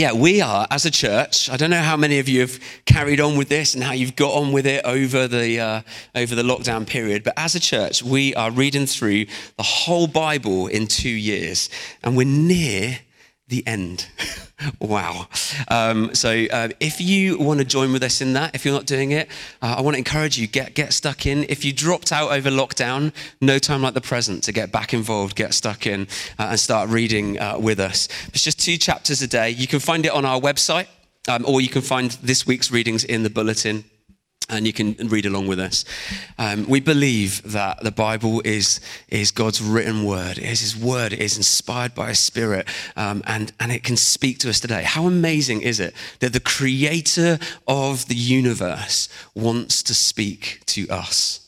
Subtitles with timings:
[0.00, 1.50] yeah, we are as a church.
[1.50, 4.16] I don't know how many of you have carried on with this and how you've
[4.16, 5.82] got on with it over the uh,
[6.14, 7.22] over the lockdown period.
[7.22, 9.26] But as a church, we are reading through
[9.58, 11.68] the whole Bible in two years,
[12.02, 13.00] and we're near
[13.50, 14.08] the end.
[14.80, 15.26] wow.
[15.68, 18.86] Um, so uh, if you want to join with us in that, if you're not
[18.86, 19.28] doing it,
[19.60, 21.44] uh, I want to encourage you, get, get stuck in.
[21.48, 25.36] If you dropped out over lockdown, no time like the present to get back involved,
[25.36, 28.08] get stuck in uh, and start reading uh, with us.
[28.28, 29.50] It's just two chapters a day.
[29.50, 30.86] You can find it on our website
[31.28, 33.84] um, or you can find this week's readings in the bulletin
[34.50, 35.84] and you can read along with us.
[36.38, 40.38] Um, we believe that the Bible is, is God's written word.
[40.38, 41.12] It is His word.
[41.12, 44.82] It is inspired by His Spirit, um, and, and it can speak to us today.
[44.82, 51.46] How amazing is it that the creator of the universe wants to speak to us?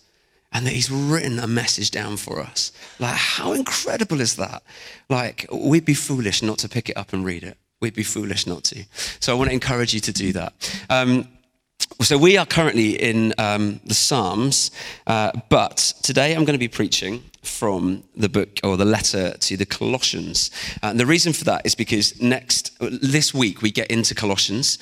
[0.55, 2.73] And that he's written a message down for us.
[2.99, 4.63] Like, how incredible is that?
[5.09, 7.57] Like, we'd be foolish not to pick it up and read it.
[7.81, 8.85] We'd be foolish not to.
[9.19, 10.53] So I want to encourage you to do that.
[10.91, 11.27] Um,
[12.01, 14.71] so we are currently in um, the Psalms,
[15.07, 19.57] uh, but today I'm going to be preaching from the book or the letter to
[19.57, 20.51] the Colossians.
[20.83, 24.79] Uh, and the reason for that is because next this week we get into Colossians,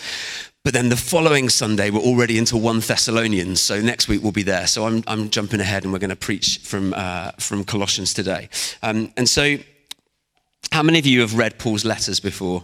[0.63, 3.61] but then the following Sunday we're already into one Thessalonians.
[3.61, 4.67] So next week we'll be there.
[4.67, 8.49] So I'm, I'm jumping ahead and we're going to preach from uh, from Colossians today.
[8.83, 9.57] Um, and so,
[10.71, 12.63] how many of you have read Paul's letters before?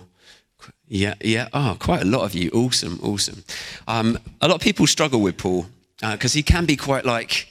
[0.88, 1.48] Yeah, yeah.
[1.52, 2.50] Oh, quite a lot of you.
[2.50, 3.42] Awesome, awesome.
[3.88, 5.66] Um, a lot of people struggle with Paul
[6.00, 7.48] because uh, he can be quite like,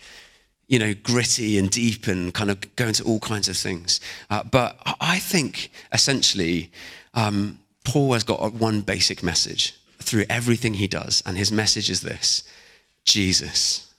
[0.68, 4.00] you know, gritty and deep and kind of go into all kinds of things.
[4.30, 6.72] Uh, but I think essentially,
[7.14, 12.02] um, Paul has got one basic message through everything he does, and his message is
[12.02, 12.44] this
[13.04, 13.94] Jesus.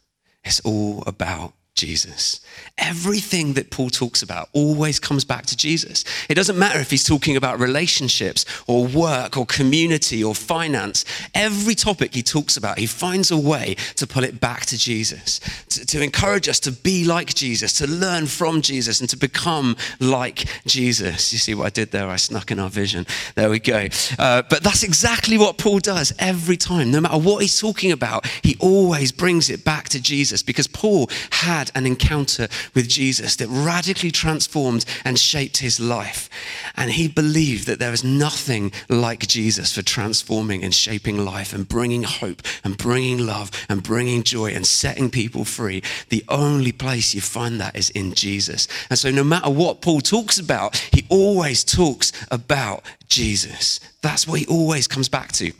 [0.44, 2.40] It's all about Jesus.
[2.78, 6.04] Everything that Paul talks about always comes back to Jesus.
[6.28, 11.04] It doesn't matter if he's talking about relationships or work or community or finance.
[11.34, 15.40] Every topic he talks about, he finds a way to pull it back to Jesus,
[15.68, 19.76] to, to encourage us to be like Jesus, to learn from Jesus, and to become
[20.00, 21.32] like Jesus.
[21.32, 22.08] You see what I did there?
[22.08, 23.06] I snuck in our vision.
[23.34, 23.88] There we go.
[24.18, 26.90] Uh, but that's exactly what Paul does every time.
[26.90, 31.10] No matter what he's talking about, he always brings it back to Jesus because Paul
[31.30, 36.28] had had an encounter with Jesus that radically transformed and shaped his life.
[36.76, 41.68] And he believed that there is nothing like Jesus for transforming and shaping life and
[41.68, 45.82] bringing hope and bringing love and bringing joy and setting people free.
[46.08, 48.68] The only place you find that is in Jesus.
[48.90, 53.80] And so, no matter what Paul talks about, he always talks about Jesus.
[54.02, 55.52] That's what he always comes back to.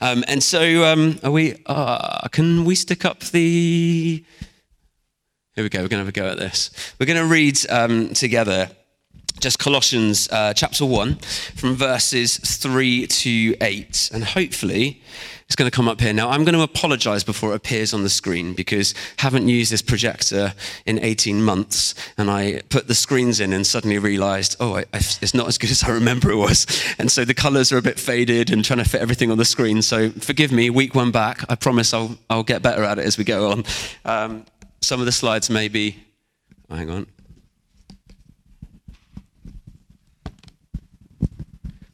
[0.00, 1.62] Um, and so, um, are we?
[1.66, 4.24] Uh, can we stick up the?
[5.56, 5.78] Here we go.
[5.78, 6.68] We're going to have a go at this.
[7.00, 8.68] We're going to read um, together
[9.40, 11.14] just Colossians uh, chapter 1
[11.54, 14.10] from verses 3 to 8.
[14.12, 15.00] And hopefully,
[15.46, 16.12] it's going to come up here.
[16.12, 19.72] Now, I'm going to apologize before it appears on the screen because I haven't used
[19.72, 20.52] this projector
[20.84, 21.94] in 18 months.
[22.18, 25.56] And I put the screens in and suddenly realized, oh, I, I, it's not as
[25.56, 26.66] good as I remember it was.
[26.98, 29.46] And so the colors are a bit faded and trying to fit everything on the
[29.46, 29.80] screen.
[29.80, 31.50] So forgive me, week one back.
[31.50, 33.64] I promise I'll, I'll get better at it as we go on.
[34.04, 34.44] Um,
[34.80, 35.96] some of the slides may be,
[36.70, 37.06] hang on.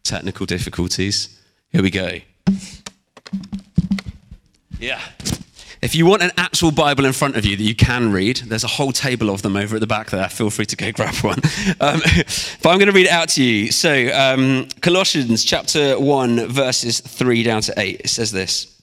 [0.05, 1.41] Technical difficulties.
[1.71, 2.19] Here we go.
[4.79, 5.01] Yeah.
[5.83, 8.63] If you want an actual Bible in front of you that you can read, there's
[8.63, 10.29] a whole table of them over at the back there.
[10.29, 11.41] Feel free to go grab one.
[11.81, 12.01] Um,
[12.63, 13.73] but I'm going to read it out to you.
[13.73, 18.81] So, um, Colossians chapter 1, verses 3 down to 8, it says this.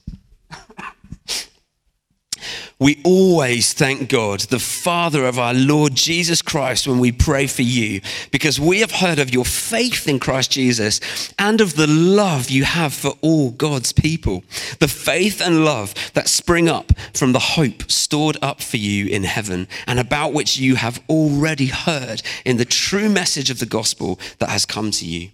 [2.80, 7.60] We always thank God, the Father of our Lord Jesus Christ, when we pray for
[7.60, 10.98] you, because we have heard of your faith in Christ Jesus
[11.38, 14.44] and of the love you have for all God's people.
[14.78, 19.24] The faith and love that spring up from the hope stored up for you in
[19.24, 24.18] heaven, and about which you have already heard in the true message of the gospel
[24.38, 25.28] that has come to you.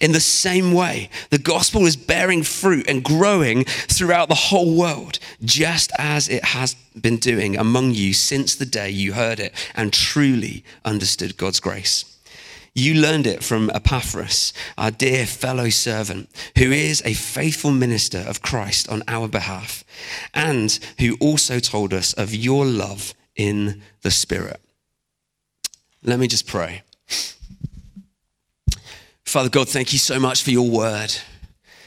[0.00, 5.18] In the same way, the gospel is bearing fruit and growing throughout the whole world,
[5.42, 9.92] just as it has been doing among you since the day you heard it and
[9.92, 12.04] truly understood God's grace.
[12.76, 16.28] You learned it from Epaphras, our dear fellow servant,
[16.58, 19.84] who is a faithful minister of Christ on our behalf,
[20.34, 24.60] and who also told us of your love in the Spirit.
[26.02, 26.82] Let me just pray.
[29.34, 31.12] Father God, thank you so much for your word.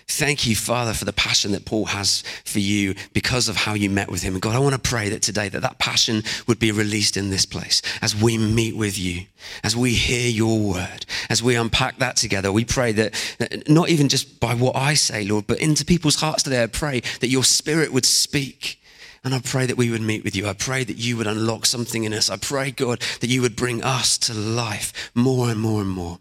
[0.06, 3.90] Thank you, Father, for the passion that Paul has for you because of how you
[3.90, 4.34] met with him.
[4.34, 7.30] And God, I want to pray that today that that passion would be released in
[7.30, 9.28] this place as we meet with you,
[9.64, 12.52] as we hear your word, as we unpack that together.
[12.52, 16.20] We pray that, that not even just by what I say, Lord, but into people's
[16.20, 18.82] hearts today, I pray that your spirit would speak.
[19.24, 20.50] And I pray that we would meet with you.
[20.50, 22.30] I pray that you would unlock something in us.
[22.30, 26.20] I pray, God, that you would bring us to life more and more and more.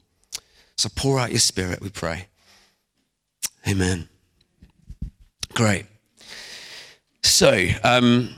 [0.76, 2.26] So pour out your spirit, we pray.
[3.66, 4.08] Amen.
[5.54, 5.86] Great.
[7.22, 8.34] So, um,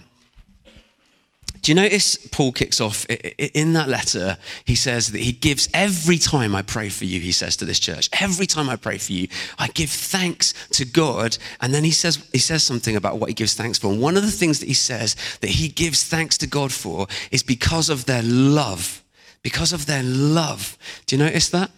[1.60, 4.38] do you notice Paul kicks off in that letter?
[4.64, 7.78] He says that he gives every time I pray for you, he says to this
[7.78, 11.36] church, every time I pray for you, I give thanks to God.
[11.60, 13.92] And then he says, he says something about what he gives thanks for.
[13.92, 17.06] And one of the things that he says that he gives thanks to God for
[17.30, 19.04] is because of their love.
[19.42, 20.78] Because of their love.
[21.06, 21.70] Do you notice that?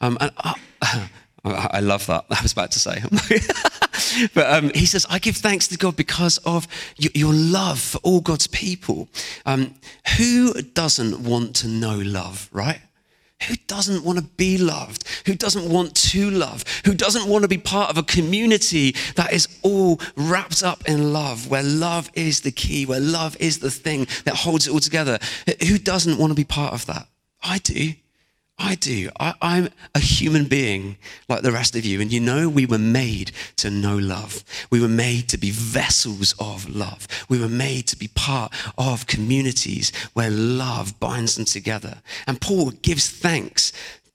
[0.00, 0.54] Um, and, uh,
[1.44, 2.24] I love that.
[2.30, 3.02] I was about to say.
[4.34, 8.20] but um, he says, I give thanks to God because of your love for all
[8.20, 9.08] God's people.
[9.46, 9.74] Um,
[10.18, 12.80] who doesn't want to know love, right?
[13.48, 15.04] Who doesn't want to be loved?
[15.26, 16.64] Who doesn't want to love?
[16.84, 21.12] Who doesn't want to be part of a community that is all wrapped up in
[21.12, 24.80] love, where love is the key, where love is the thing that holds it all
[24.80, 25.18] together?
[25.66, 27.08] Who doesn't want to be part of that?
[27.42, 27.94] I do.
[28.62, 29.10] I do.
[29.18, 30.96] I, am a human being
[31.28, 32.00] like the rest of you.
[32.00, 34.44] And you know, we were made to know love.
[34.70, 37.08] We were made to be vessels of love.
[37.28, 42.02] We were made to be part of communities where love binds them together.
[42.28, 43.72] And Paul gives thanks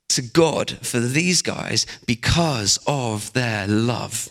[0.09, 4.29] to God for these guys because of their love.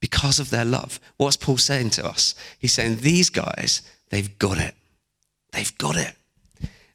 [0.00, 1.00] Because of their love.
[1.16, 2.36] What's Paul saying to us?
[2.60, 4.76] He's saying, These guys, they've got it.
[5.50, 6.14] They've got it.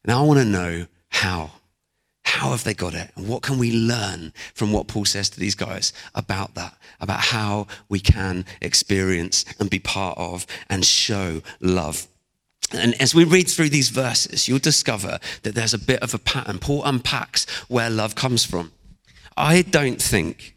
[0.05, 1.51] Now I want to know how.
[2.27, 3.09] How have they got it?
[3.15, 7.21] And what can we learn from what Paul says to these guys about that, about
[7.21, 12.05] how we can experience and be part of and show love?
[12.73, 16.19] And as we read through these verses, you'll discover that there's a bit of a
[16.19, 16.59] pattern.
[16.59, 18.73] Paul unpacks where love comes from.
[19.37, 20.56] I don't think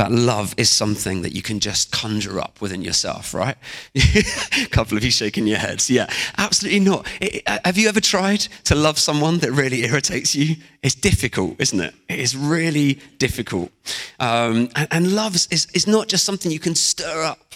[0.00, 3.54] that love is something that you can just conjure up within yourself, right?
[3.94, 5.90] a couple of you shaking your heads.
[5.90, 6.08] Yeah,
[6.38, 7.06] absolutely not.
[7.20, 10.56] It, have you ever tried to love someone that really irritates you?
[10.82, 11.94] It's difficult, isn't it?
[12.08, 13.70] It is really difficult.
[14.18, 17.54] Um, and, and love is, is not just something you can stir up,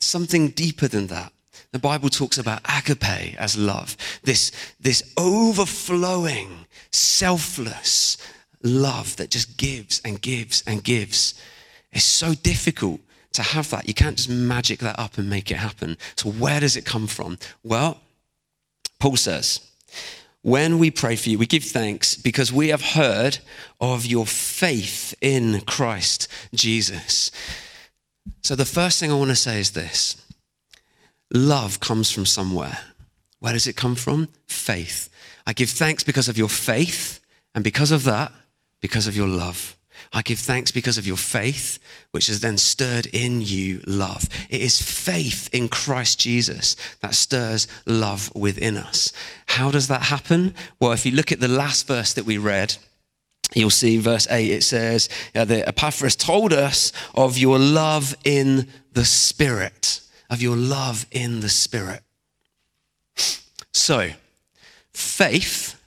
[0.00, 1.30] something deeper than that.
[1.72, 4.50] The Bible talks about agape as love, this,
[4.80, 8.16] this overflowing, selfless
[8.62, 11.34] love that just gives and gives and gives.
[11.96, 13.00] It's so difficult
[13.32, 13.88] to have that.
[13.88, 15.96] You can't just magic that up and make it happen.
[16.14, 17.38] So, where does it come from?
[17.62, 18.02] Well,
[19.00, 19.60] Paul says,
[20.42, 23.38] when we pray for you, we give thanks because we have heard
[23.80, 27.30] of your faith in Christ Jesus.
[28.42, 30.22] So, the first thing I want to say is this
[31.32, 32.78] love comes from somewhere.
[33.38, 34.28] Where does it come from?
[34.46, 35.08] Faith.
[35.46, 37.20] I give thanks because of your faith,
[37.54, 38.32] and because of that,
[38.82, 39.75] because of your love.
[40.12, 41.78] I give thanks because of your faith,
[42.10, 44.28] which has then stirred in you love.
[44.48, 49.12] It is faith in Christ Jesus that stirs love within us.
[49.46, 50.54] How does that happen?
[50.80, 52.76] Well, if you look at the last verse that we read,
[53.54, 58.68] you'll see verse 8, it says uh, that Epaphras told us of your love in
[58.92, 60.00] the Spirit,
[60.30, 62.02] of your love in the Spirit.
[63.72, 64.10] So,
[64.92, 65.80] faith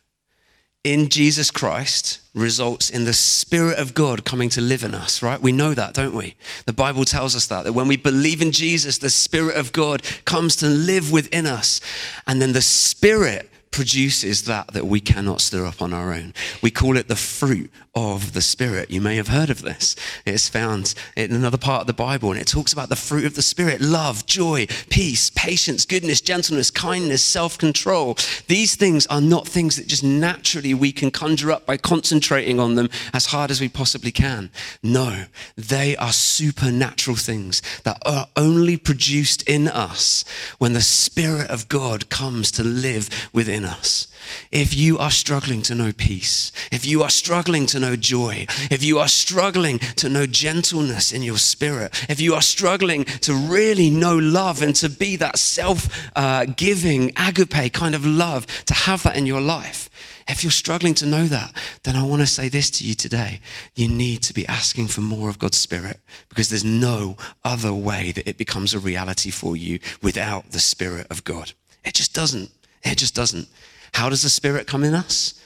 [0.83, 5.41] in Jesus Christ results in the Spirit of God coming to live in us, right?
[5.41, 6.35] We know that, don't we?
[6.65, 10.03] The Bible tells us that, that when we believe in Jesus, the Spirit of God
[10.25, 11.81] comes to live within us.
[12.27, 16.33] And then the Spirit produces that that we cannot stir up on our own.
[16.61, 18.91] We call it the fruit of the Spirit.
[18.91, 19.95] You may have heard of this.
[20.25, 23.35] It's found in another part of the Bible, and it talks about the fruit of
[23.35, 28.17] the Spirit love, joy, peace, patience, goodness, gentleness, kindness, self control.
[28.47, 32.75] These things are not things that just naturally we can conjure up by concentrating on
[32.75, 34.49] them as hard as we possibly can.
[34.81, 40.23] No, they are supernatural things that are only produced in us
[40.57, 44.07] when the Spirit of God comes to live within us.
[44.51, 48.83] If you are struggling to know peace, if you are struggling to know joy, if
[48.83, 53.89] you are struggling to know gentleness in your spirit, if you are struggling to really
[53.89, 59.03] know love and to be that self uh, giving, agape kind of love, to have
[59.03, 59.89] that in your life,
[60.29, 63.41] if you're struggling to know that, then I want to say this to you today.
[63.75, 65.99] You need to be asking for more of God's Spirit
[66.29, 71.07] because there's no other way that it becomes a reality for you without the Spirit
[71.09, 71.53] of God.
[71.83, 72.51] It just doesn't.
[72.83, 73.47] It just doesn't.
[73.93, 75.41] How does the Spirit come in us?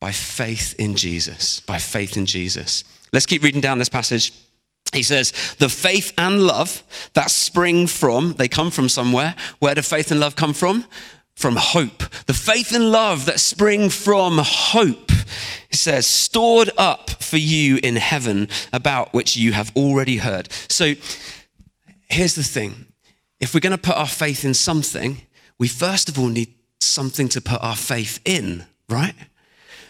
[0.00, 1.60] By faith in Jesus.
[1.60, 2.84] By faith in Jesus.
[3.12, 4.32] Let's keep reading down this passage.
[4.92, 6.82] He says, the faith and love
[7.14, 9.34] that spring from, they come from somewhere.
[9.58, 10.84] Where do faith and love come from?
[11.34, 12.04] From hope.
[12.26, 15.10] The faith and love that spring from hope.
[15.68, 20.52] He says, stored up for you in heaven, about which you have already heard.
[20.68, 20.94] So
[22.08, 22.86] here's the thing
[23.40, 25.22] if we're going to put our faith in something,
[25.58, 29.14] we first of all need something to put our faith in, right?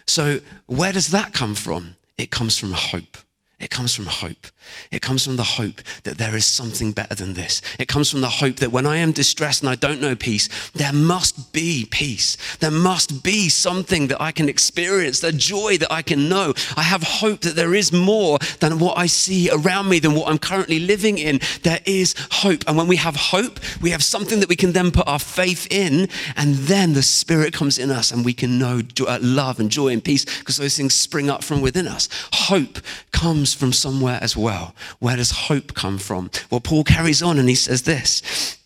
[0.06, 1.96] So where does that come from?
[2.18, 3.18] It comes from hope.
[3.58, 4.46] It comes from hope.
[4.90, 7.62] It comes from the hope that there is something better than this.
[7.78, 10.48] It comes from the hope that when I am distressed and I don't know peace,
[10.72, 12.36] there must be peace.
[12.60, 16.54] There must be something that I can experience, the joy that I can know.
[16.76, 20.28] I have hope that there is more than what I see around me, than what
[20.28, 21.40] I'm currently living in.
[21.62, 22.64] There is hope.
[22.66, 25.66] And when we have hope, we have something that we can then put our faith
[25.70, 29.70] in, and then the Spirit comes in us and we can know uh, love and
[29.70, 32.08] joy and peace because those things spring up from within us.
[32.32, 32.78] Hope
[33.12, 34.53] comes from somewhere as well.
[34.98, 36.30] Where does hope come from?
[36.50, 38.58] Well, Paul carries on and he says this.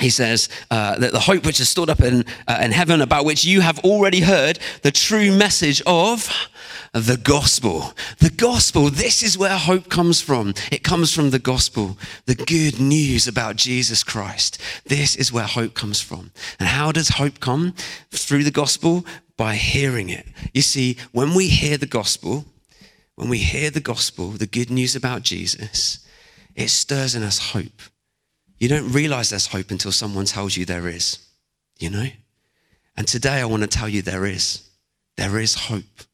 [0.00, 3.24] He says uh, that the hope which is stored up in, uh, in heaven, about
[3.24, 6.30] which you have already heard the true message of
[6.92, 7.92] the gospel.
[8.18, 10.54] The gospel, this is where hope comes from.
[10.70, 14.60] It comes from the gospel, the good news about Jesus Christ.
[14.86, 16.30] This is where hope comes from.
[16.60, 17.74] And how does hope come?
[18.10, 19.04] Through the gospel?
[19.36, 20.26] By hearing it.
[20.52, 22.44] You see, when we hear the gospel,
[23.18, 26.06] when we hear the gospel, the good news about Jesus,
[26.54, 27.82] it stirs in us hope.
[28.58, 31.18] You don't realize there's hope until someone tells you there is,
[31.80, 32.06] you know?
[32.96, 34.62] And today I want to tell you there is.
[35.16, 36.04] There is hope.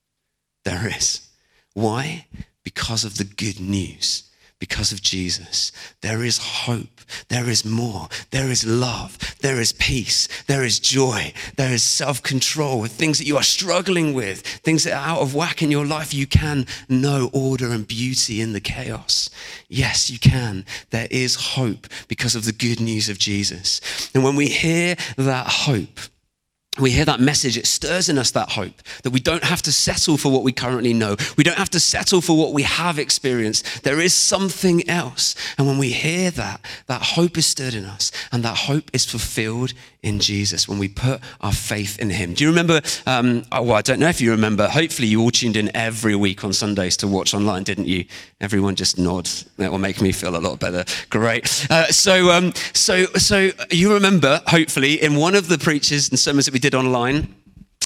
[0.64, 1.28] There is.
[1.74, 2.26] Why?
[2.62, 4.30] Because of the good news
[4.64, 5.72] because of Jesus.
[6.00, 7.02] There is hope.
[7.28, 8.08] There is more.
[8.30, 9.18] There is love.
[9.40, 10.26] There is peace.
[10.46, 11.34] There is joy.
[11.56, 15.20] There is self control with things that you are struggling with, things that are out
[15.20, 16.14] of whack in your life.
[16.14, 19.28] You can know order and beauty in the chaos.
[19.68, 20.64] Yes, you can.
[20.88, 23.82] There is hope because of the good news of Jesus.
[24.14, 26.00] And when we hear that hope,
[26.78, 29.72] we hear that message, it stirs in us that hope that we don't have to
[29.72, 31.16] settle for what we currently know.
[31.36, 33.84] We don't have to settle for what we have experienced.
[33.84, 35.36] There is something else.
[35.56, 39.04] And when we hear that, that hope is stirred in us and that hope is
[39.04, 39.72] fulfilled
[40.04, 42.34] in Jesus when we put our faith in Him.
[42.34, 42.80] Do you remember?
[43.06, 44.68] Um, oh, well, I don't know if you remember.
[44.68, 48.04] Hopefully, you all tuned in every week on Sundays to watch online, didn't you?
[48.40, 49.44] Everyone just nods.
[49.56, 50.84] That will make me feel a lot better.
[51.10, 51.66] Great.
[51.70, 56.44] Uh, so, um, so, so you remember, hopefully, in one of the preachers and sermons
[56.44, 57.34] that we did online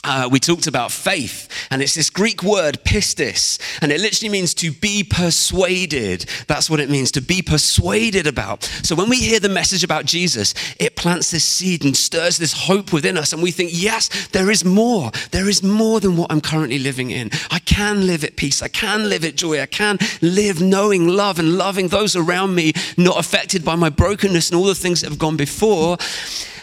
[0.05, 4.55] uh, we talked about faith, and it's this Greek word pistis, and it literally means
[4.55, 6.25] to be persuaded.
[6.47, 8.65] That's what it means to be persuaded about.
[8.83, 12.53] So when we hear the message about Jesus, it plants this seed and stirs this
[12.53, 15.11] hope within us, and we think, yes, there is more.
[15.31, 17.31] There is more than what I'm currently living in.
[17.51, 18.63] I can live at peace.
[18.63, 19.61] I can live at joy.
[19.61, 24.51] I can live knowing love and loving those around me, not affected by my brokenness
[24.51, 25.97] and all the things that have gone before.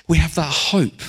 [0.08, 1.02] We have that hope.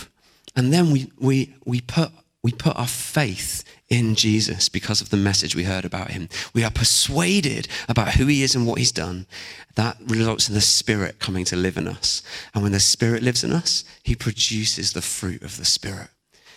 [0.57, 2.11] And then we, we, we, put,
[2.47, 6.29] we put our faith in Jesus because of the message we heard about him.
[6.55, 9.27] We are persuaded about who he is and what he's done.
[9.75, 12.23] That results in the Spirit coming to live in us.
[12.55, 16.07] And when the Spirit lives in us, he produces the fruit of the Spirit.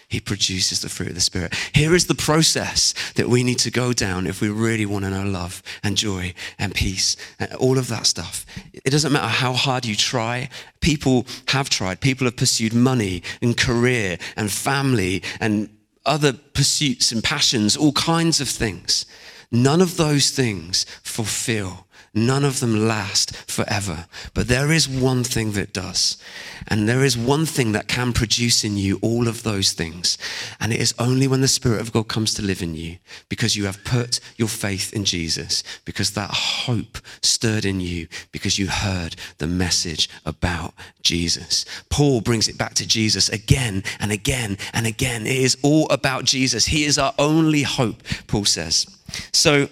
[0.07, 1.55] He produces the fruit of the Spirit.
[1.73, 5.09] Here is the process that we need to go down if we really want to
[5.09, 8.45] know love and joy and peace and all of that stuff.
[8.73, 10.49] It doesn't matter how hard you try.
[10.81, 11.99] People have tried.
[11.99, 15.67] People have pursued money and career and family and
[16.09, 19.05] other pursuits and passions, all kinds of things.
[19.51, 24.05] None of those things fulfill None of them last forever.
[24.33, 26.17] But there is one thing that does.
[26.67, 30.17] And there is one thing that can produce in you all of those things.
[30.59, 32.97] And it is only when the Spirit of God comes to live in you
[33.29, 38.57] because you have put your faith in Jesus, because that hope stirred in you, because
[38.57, 41.65] you heard the message about Jesus.
[41.89, 45.25] Paul brings it back to Jesus again and again and again.
[45.25, 46.65] It is all about Jesus.
[46.65, 48.85] He is our only hope, Paul says.
[49.31, 49.69] So,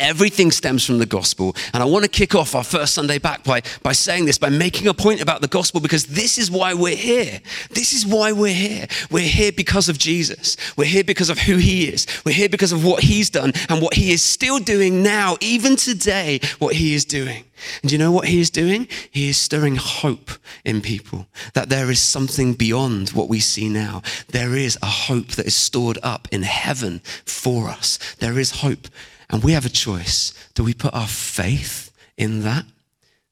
[0.00, 1.54] Everything stems from the gospel.
[1.72, 4.48] And I want to kick off our first Sunday back by, by saying this, by
[4.48, 7.40] making a point about the gospel, because this is why we're here.
[7.70, 8.86] This is why we're here.
[9.10, 10.56] We're here because of Jesus.
[10.76, 12.06] We're here because of who he is.
[12.24, 15.76] We're here because of what he's done and what he is still doing now, even
[15.76, 17.44] today, what he is doing.
[17.82, 18.88] And you know what he is doing?
[19.10, 20.30] He is stirring hope
[20.64, 24.02] in people that there is something beyond what we see now.
[24.28, 27.98] There is a hope that is stored up in heaven for us.
[28.18, 28.88] There is hope
[29.30, 30.32] and we have a choice.
[30.54, 32.64] Do we put our faith in that?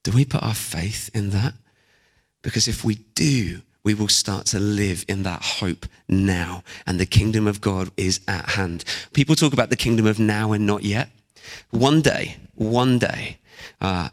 [0.02, 1.54] Do we put our faith in that?
[2.42, 6.62] Because if we do, we will start to live in that hope now.
[6.86, 8.84] And the kingdom of God is at hand.
[9.12, 11.10] People talk about the kingdom of now and not yet.
[11.70, 13.38] One day, one day,
[13.80, 14.08] uh,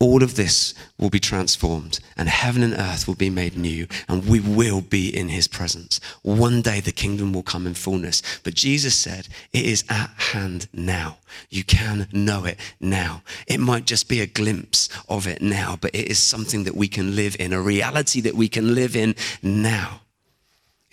[0.00, 4.28] all of this will be transformed and heaven and earth will be made new and
[4.28, 6.00] we will be in his presence.
[6.22, 8.20] One day the kingdom will come in fullness.
[8.42, 11.18] But Jesus said, it is at hand now.
[11.48, 13.22] You can know it now.
[13.46, 16.88] It might just be a glimpse of it now, but it is something that we
[16.88, 20.00] can live in, a reality that we can live in now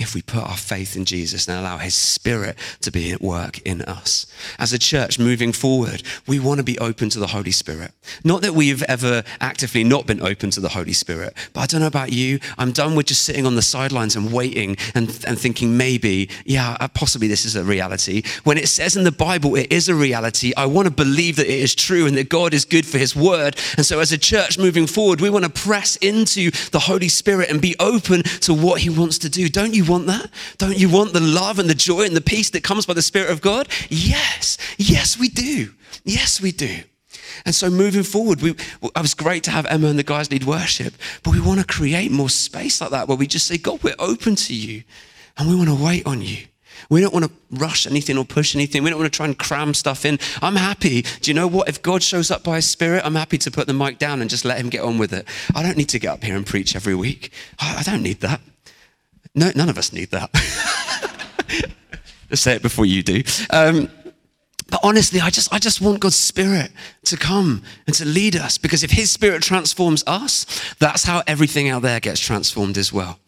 [0.02, 3.60] if we put our faith in Jesus and allow His Spirit to be at work
[3.60, 4.26] in us.
[4.58, 7.92] As a church moving forward, we want to be open to the Holy Spirit.
[8.24, 11.82] Not that we've ever actively not been open to the Holy Spirit, but I don't
[11.82, 12.40] know about you.
[12.58, 16.78] I'm done with just sitting on the sidelines and waiting and, and thinking maybe, yeah,
[16.80, 18.24] uh, possibly this is a reality.
[18.44, 21.48] When it says in the Bible it is a reality, I want to believe that
[21.48, 23.56] it is true and that God is good for His word.
[23.78, 27.50] And so as a church moving forward, we want to press into the Holy Spirit
[27.50, 29.48] and be open to what He wants to do.
[29.48, 30.30] Don't you want that?
[30.58, 33.02] Don't you want the love and the joy and the peace that comes by the
[33.02, 33.68] Spirit of God?
[33.90, 35.72] Yes, yes, we do.
[36.04, 36.80] Yes, we do.
[37.46, 40.46] And so moving forward, we, it was great to have Emma and the guys lead
[40.46, 40.94] worship,
[41.24, 43.96] but we want to create more space like that where we just say, God, we're
[44.00, 44.84] open to you
[45.38, 46.46] and we want to wait on you.
[46.90, 48.84] We don't want to rush anything or push anything.
[48.84, 50.20] We don't want to try and cram stuff in.
[50.42, 51.04] I'm happy.
[51.04, 51.70] Do you know what?
[51.70, 54.30] If God shows up by His Spirit, I'm happy to put the mic down and
[54.30, 55.28] just let Him get on with it.
[55.54, 57.32] I don't need to get up here and preach every week.
[57.60, 58.42] I don't need that.
[59.34, 60.30] No, none of us need that.
[62.30, 63.24] Just say it before you do.
[63.50, 63.90] Um,
[64.72, 66.72] but honestly, I just, I just want God's Spirit
[67.04, 70.46] to come and to lead us because if His Spirit transforms us,
[70.80, 73.20] that's how everything out there gets transformed as well.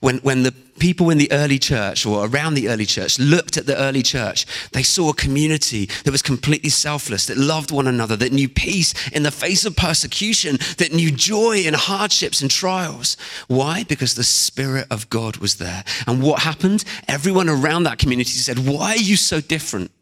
[0.00, 3.64] When, when the people in the early church or around the early church looked at
[3.64, 8.14] the early church, they saw a community that was completely selfless, that loved one another,
[8.16, 13.16] that knew peace in the face of persecution, that knew joy in hardships and trials.
[13.48, 13.84] Why?
[13.84, 15.82] Because the Spirit of God was there.
[16.06, 16.84] And what happened?
[17.08, 19.92] Everyone around that community said, Why are you so different?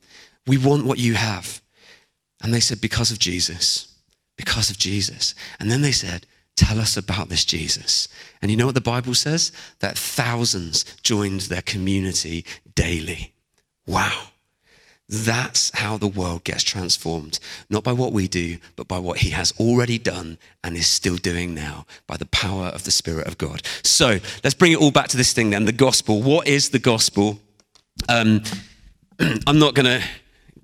[0.49, 1.61] We want what you have.
[2.43, 3.95] And they said, Because of Jesus.
[4.37, 5.35] Because of Jesus.
[5.61, 6.27] And then they said,
[6.57, 8.09] Tell us about this Jesus.
[8.43, 9.53] And you know what the Bible says?
[9.79, 13.33] That thousands joined their community daily.
[13.87, 14.31] Wow.
[15.09, 17.39] That's how the world gets transformed.
[17.71, 21.17] Not by what we do, but by what he has already done and is still
[21.17, 23.63] doing now by the power of the Spirit of God.
[23.83, 26.23] So let's bring it all back to this thing then the gospel.
[26.23, 27.39] What is the gospel?
[28.09, 28.43] Um,
[29.47, 30.03] I'm not going to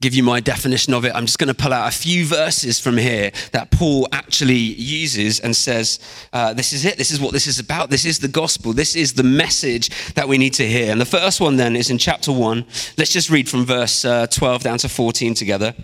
[0.05, 1.14] give you my definition of it.
[1.14, 5.40] I'm just going to pull out a few verses from here that Paul actually uses
[5.40, 5.99] and says,
[6.35, 6.99] uh, This is it.
[6.99, 7.88] This is what this is about.
[7.88, 8.75] This is the gospel.
[8.75, 10.93] This is the message that we need to hear.
[10.93, 12.67] And the first one then is in chapter 1.
[12.99, 15.75] Let's just read from verse uh, 12 down to 14 together.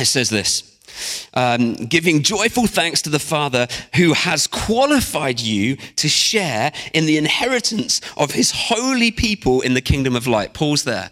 [0.00, 0.72] It says this.
[1.34, 7.16] Um, giving joyful thanks to the Father who has qualified you to share in the
[7.16, 10.52] inheritance of his holy people in the kingdom of light.
[10.54, 11.10] Pause there.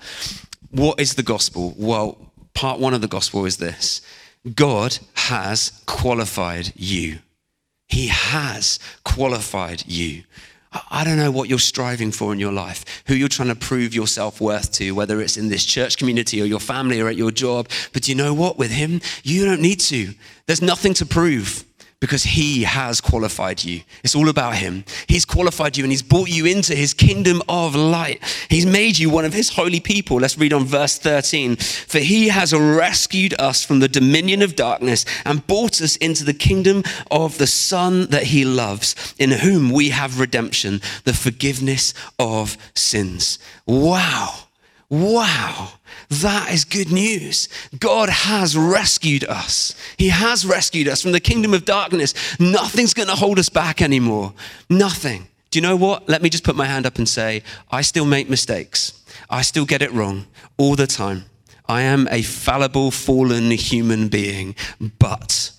[0.74, 1.72] What is the gospel?
[1.78, 2.18] Well,
[2.52, 4.02] part one of the gospel is this
[4.56, 7.20] God has qualified you.
[7.86, 10.24] He has qualified you.
[10.90, 13.94] I don't know what you're striving for in your life, who you're trying to prove
[13.94, 17.14] your self worth to, whether it's in this church community or your family or at
[17.14, 17.68] your job.
[17.92, 18.58] But you know what?
[18.58, 20.12] With Him, you don't need to.
[20.46, 21.64] There's nothing to prove
[22.00, 23.82] because he has qualified you.
[24.02, 24.84] It's all about him.
[25.06, 28.22] He's qualified you and he's brought you into his kingdom of light.
[28.50, 30.18] He's made you one of his holy people.
[30.18, 31.56] Let's read on verse 13.
[31.56, 36.34] For he has rescued us from the dominion of darkness and brought us into the
[36.34, 42.56] kingdom of the Son that he loves, in whom we have redemption, the forgiveness of
[42.74, 43.38] sins.
[43.66, 44.43] Wow.
[44.94, 45.72] Wow.
[46.08, 47.48] That is good news.
[47.80, 49.74] God has rescued us.
[49.96, 52.14] He has rescued us from the kingdom of darkness.
[52.38, 54.34] Nothing's going to hold us back anymore.
[54.70, 55.26] Nothing.
[55.50, 56.08] Do you know what?
[56.08, 59.02] Let me just put my hand up and say, I still make mistakes.
[59.28, 60.26] I still get it wrong
[60.58, 61.24] all the time.
[61.66, 64.54] I am a fallible, fallen human being.
[65.00, 65.50] But,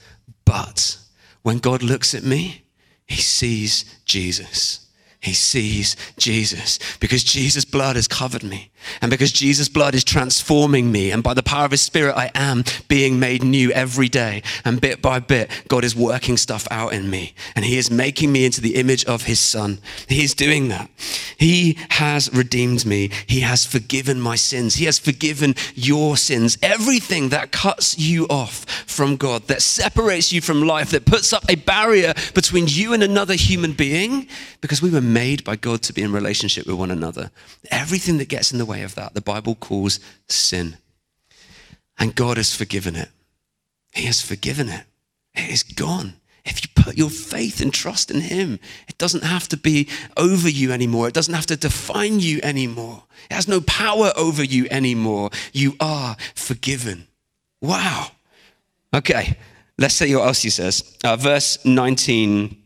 [0.46, 0.98] but,
[1.42, 2.64] when God looks at me,
[3.06, 4.88] he sees Jesus.
[5.20, 8.72] He sees Jesus because Jesus' blood has covered me.
[9.02, 11.12] And because Jesus' blood is transforming me.
[11.12, 14.44] And by the power of his spirit, I am being made new every day.
[14.64, 17.34] And bit by bit, God is working stuff out in me.
[17.56, 19.80] And he is making me into the image of his son.
[20.08, 20.90] He is doing that.
[21.38, 23.12] He has redeemed me.
[23.28, 24.76] He has forgiven my sins.
[24.76, 26.58] He has forgiven your sins.
[26.62, 31.44] Everything that cuts you off from God, that separates you from life, that puts up
[31.50, 34.28] a barrier between you and another human being,
[34.62, 37.32] because we were made by God to be in relationship with one another.
[37.72, 40.78] Everything that gets in the way of that, the Bible calls sin.
[41.98, 43.10] And God has forgiven it.
[43.94, 44.84] He has forgiven it.
[45.34, 46.16] It is gone.
[46.46, 48.60] If you put your faith and trust in Him.
[48.88, 51.08] It doesn't have to be over you anymore.
[51.08, 53.04] It doesn't have to define you anymore.
[53.30, 55.32] It has no power over you anymore.
[55.54, 57.08] You are forgiven.
[57.62, 58.12] Wow.
[58.94, 59.38] Okay,
[59.80, 60.98] let's see what else he says.
[61.04, 62.65] Uh, verse 19 and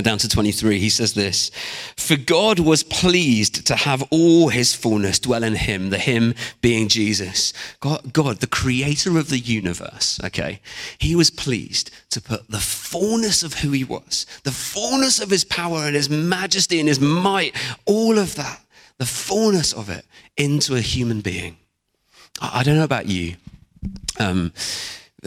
[0.00, 1.50] down to 23, he says this
[1.98, 6.88] For God was pleased to have all his fullness dwell in him, the him being
[6.88, 7.52] Jesus.
[7.80, 10.60] God, God, the creator of the universe, okay,
[10.96, 15.44] he was pleased to put the fullness of who he was, the fullness of his
[15.44, 18.64] power and his majesty and his might, all of that,
[18.96, 20.06] the fullness of it
[20.38, 21.56] into a human being.
[22.40, 23.36] I, I don't know about you.
[24.18, 24.52] Um,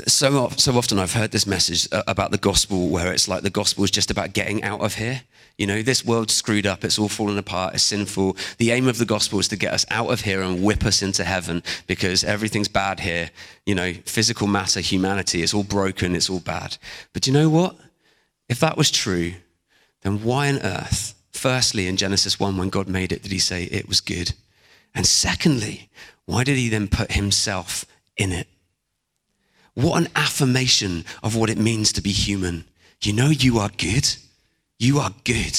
[0.08, 3.50] so, so often I've heard this message uh, about the gospel where it's like the
[3.50, 5.22] gospel is just about getting out of here.
[5.58, 8.36] You know, this world's screwed up, it's all fallen apart, it's sinful.
[8.58, 11.02] The aim of the gospel is to get us out of here and whip us
[11.02, 13.30] into heaven because everything's bad here.
[13.66, 16.78] You know, physical matter, humanity, it's all broken, it's all bad.
[17.14, 17.78] But do you know what?
[18.50, 19.36] If that was true,
[20.02, 23.64] then why on earth, firstly, in Genesis 1, when God made it, did he say
[23.64, 24.34] it was good?
[24.94, 25.90] And secondly,
[26.26, 27.86] why did he then put himself
[28.18, 28.48] in it?
[29.76, 32.66] What an affirmation of what it means to be human.
[33.02, 34.08] You know, you are good.
[34.80, 35.58] You are good.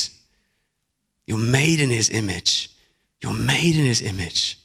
[1.27, 2.71] You're made in his image.
[3.23, 4.59] You're made in his image.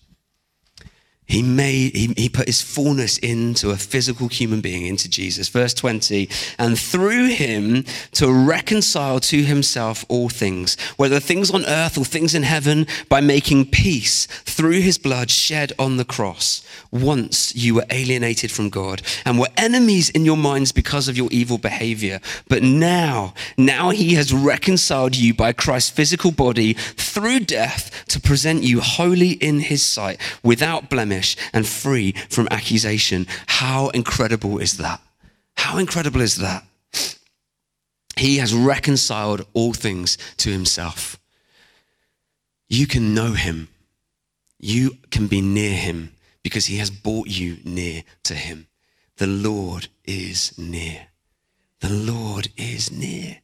[1.32, 5.48] He made, he, he put his fullness into a physical human being, into Jesus.
[5.48, 6.28] Verse 20,
[6.60, 12.36] and through him to reconcile to himself all things, whether things on earth or things
[12.36, 16.68] in heaven, by making peace through his blood shed on the cross.
[16.92, 21.30] Once you were alienated from God and were enemies in your minds because of your
[21.32, 22.20] evil behavior.
[22.50, 28.64] But now, now he has reconciled you by Christ's physical body through death to present
[28.64, 30.90] you holy in his sight, without
[31.54, 33.28] and free from accusation.
[33.48, 35.02] How incredible is that?
[35.56, 36.64] How incredible is that?
[38.18, 41.18] He has reconciled all things to himself.
[42.70, 43.70] You can know him.
[44.60, 48.68] You can be near him because he has brought you near to him.
[49.18, 51.08] The Lord is near.
[51.80, 53.40] The Lord is near.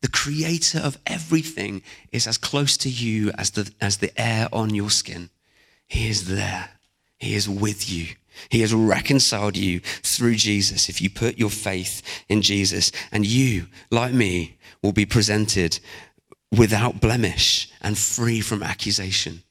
[0.00, 4.74] The creator of everything is as close to you as the, as the air on
[4.74, 5.30] your skin.
[5.86, 6.70] He is there.
[7.18, 8.14] He is with you.
[8.48, 12.90] He has reconciled you through Jesus if you put your faith in Jesus.
[13.12, 15.78] And you, like me, will be presented
[16.56, 19.42] without blemish and free from accusation.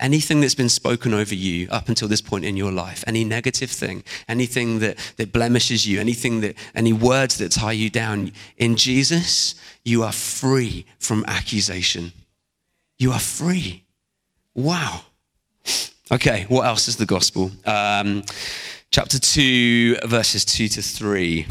[0.00, 3.70] Anything that's been spoken over you up until this point in your life, any negative
[3.70, 8.76] thing, anything that, that blemishes you, anything that, any words that tie you down, in
[8.76, 12.12] Jesus, you are free from accusation.
[12.96, 13.84] You are free.
[14.54, 15.02] Wow.
[16.10, 17.50] Okay, what else is the gospel?
[17.66, 18.22] Um,
[18.90, 21.46] chapter 2, verses 2 to 3.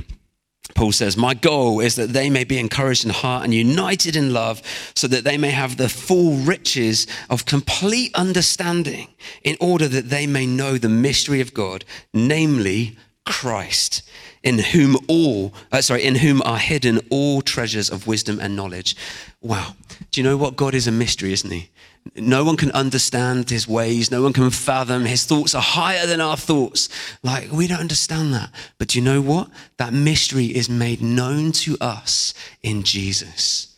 [0.74, 4.34] Paul says, My goal is that they may be encouraged in heart and united in
[4.34, 4.64] love,
[4.96, 9.10] so that they may have the full riches of complete understanding,
[9.44, 14.02] in order that they may know the mystery of God, namely Christ,
[14.42, 18.96] in whom all, uh, sorry, in whom are hidden all treasures of wisdom and knowledge.
[19.40, 19.76] Wow.
[20.10, 20.56] Do you know what?
[20.56, 21.70] God is a mystery, isn't he?
[22.16, 24.12] No one can understand his ways.
[24.12, 25.06] No one can fathom.
[25.06, 26.90] His thoughts are higher than our thoughts.
[27.24, 28.52] Like, we don't understand that.
[28.78, 29.50] But you know what?
[29.78, 33.74] That mystery is made known to us in Jesus.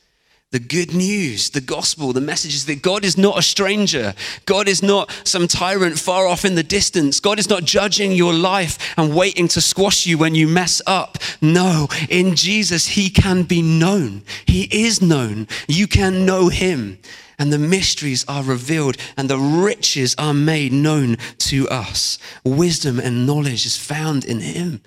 [0.51, 4.15] The good news, the gospel, the message is that God is not a stranger.
[4.45, 7.19] God is not some tyrant far off in the distance.
[7.19, 11.19] God is not judging your life and waiting to squash you when you mess up.
[11.39, 14.23] No, in Jesus, He can be known.
[14.47, 15.47] He is known.
[15.67, 16.97] You can know Him
[17.39, 22.19] and the mysteries are revealed and the riches are made known to us.
[22.43, 24.81] Wisdom and knowledge is found in him.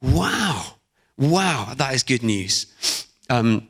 [0.00, 0.74] Wow.
[1.18, 1.72] Wow.
[1.76, 2.66] That is good news.
[3.30, 3.68] Um,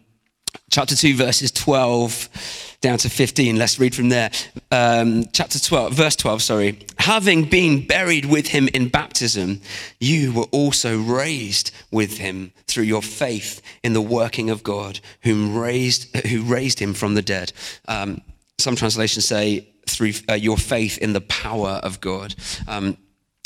[0.71, 3.57] chapter 2, verses 12 down to 15.
[3.57, 4.31] Let's read from there.
[4.71, 6.79] Um, chapter 12, verse 12, sorry.
[6.99, 9.63] Having been buried with him in baptism,
[10.01, 15.57] you were also raised with him through your faith in the working of God, whom
[15.57, 17.55] raised, who raised him from the dead.
[17.89, 18.21] Um,
[18.59, 22.35] some translations say through uh, your faith in the power of God.
[22.69, 22.99] Um,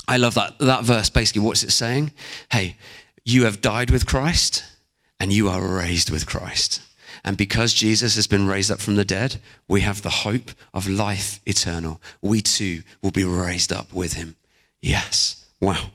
[0.08, 1.10] I love that, that verse.
[1.10, 2.10] Basically, what's it saying?
[2.50, 2.76] Hey,
[3.24, 4.64] you have died with Christ
[5.20, 6.82] and you are raised with Christ.
[7.28, 9.36] And because Jesus has been raised up from the dead,
[9.68, 12.00] we have the hope of life eternal.
[12.22, 14.36] We too will be raised up with him.
[14.80, 15.37] Yes.
[15.60, 15.90] Wow.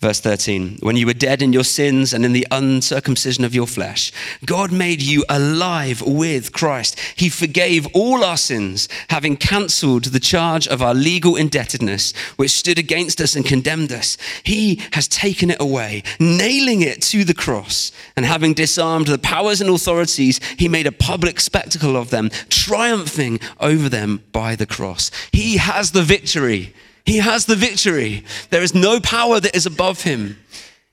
[0.00, 3.68] Verse 13, when you were dead in your sins and in the uncircumcision of your
[3.68, 4.10] flesh,
[4.44, 6.98] God made you alive with Christ.
[7.14, 12.80] He forgave all our sins, having cancelled the charge of our legal indebtedness, which stood
[12.80, 14.18] against us and condemned us.
[14.42, 17.92] He has taken it away, nailing it to the cross.
[18.16, 23.38] And having disarmed the powers and authorities, he made a public spectacle of them, triumphing
[23.60, 25.12] over them by the cross.
[25.30, 26.74] He has the victory.
[27.04, 28.24] He has the victory.
[28.50, 30.38] There is no power that is above him.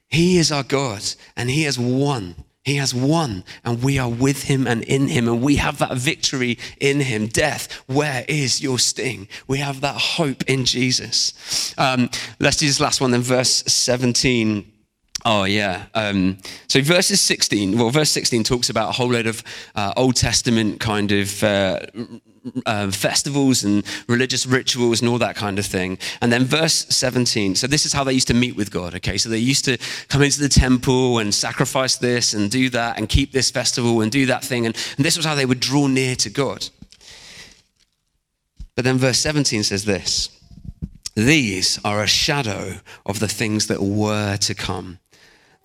[0.07, 1.03] He is our God,
[1.35, 2.35] and he has won.
[2.63, 5.95] He has won, and we are with him and in him, and we have that
[5.97, 7.27] victory in him.
[7.27, 9.27] Death, where is your sting?
[9.47, 11.73] We have that hope in Jesus.
[11.77, 14.71] Um, let's do this last one, then, verse 17.
[15.25, 15.85] Oh, yeah.
[15.93, 19.43] Um, so, verses 16, well, verse 16 talks about a whole load of
[19.75, 21.79] uh, Old Testament kind of uh,
[22.65, 25.97] uh, festivals and religious rituals and all that kind of thing.
[26.21, 27.55] And then verse 17.
[27.55, 28.95] So this is how they used to meet with God.
[28.95, 29.77] Okay, so they used to
[30.07, 34.11] come into the temple and sacrifice this and do that and keep this festival and
[34.11, 34.65] do that thing.
[34.65, 36.69] And, and this was how they would draw near to God.
[38.75, 40.29] But then verse 17 says this.
[41.15, 44.99] These are a shadow of the things that were to come.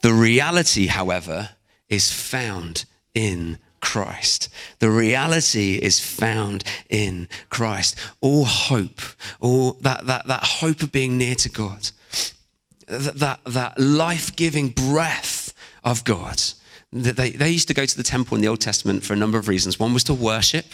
[0.04, 1.48] The reality, however,
[1.88, 4.50] is found in Christ.
[4.78, 7.96] The reality is found in Christ.
[8.20, 9.00] All hope,
[9.40, 11.88] all that, that, that hope of being near to God,
[12.86, 16.42] that, that, that life giving breath of God.
[16.92, 19.38] They, they used to go to the temple in the Old Testament for a number
[19.38, 19.80] of reasons.
[19.80, 20.66] One was to worship,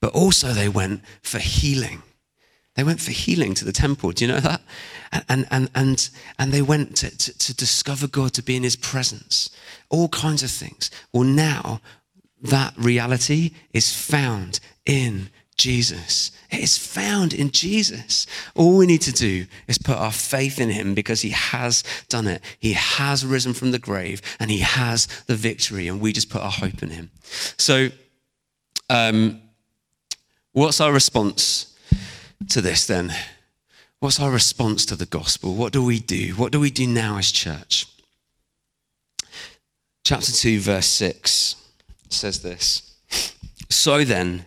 [0.00, 2.02] but also they went for healing.
[2.74, 4.12] They went for healing to the temple.
[4.12, 4.62] Do you know that?
[5.28, 8.76] And, and, and, and they went to, to, to discover God, to be in his
[8.76, 9.50] presence,
[9.90, 10.90] all kinds of things.
[11.12, 11.82] Well, now
[12.40, 16.32] that reality is found in Jesus.
[16.50, 18.26] It is found in Jesus.
[18.54, 22.26] All we need to do is put our faith in him because he has done
[22.26, 22.42] it.
[22.58, 26.42] He has risen from the grave and he has the victory, and we just put
[26.42, 27.10] our hope in him.
[27.58, 27.90] So,
[28.88, 29.40] um,
[30.52, 31.71] what's our response
[32.50, 33.12] to this then?
[34.00, 35.54] What's our response to the gospel?
[35.54, 36.34] What do we do?
[36.34, 37.86] What do we do now as church?
[40.04, 41.54] Chapter 2, verse 6
[42.08, 42.96] says this
[43.68, 44.46] So then,